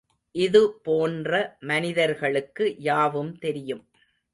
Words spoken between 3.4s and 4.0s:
தெரியும்.